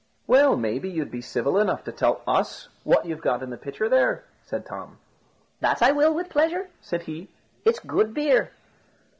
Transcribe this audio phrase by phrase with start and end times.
[0.25, 3.55] "Well, may be you'd be civil enough to tell us what you've got in the
[3.57, 4.97] pitcher there?" said Tom.
[5.59, 7.27] "That I will, with pleasure," said he;
[7.65, 8.49] "it's good beer."